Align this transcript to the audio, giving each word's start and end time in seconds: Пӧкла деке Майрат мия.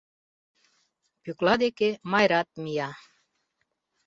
Пӧкла 1.23 1.53
деке 1.63 1.89
Майрат 2.11 2.49
мия. 2.63 2.89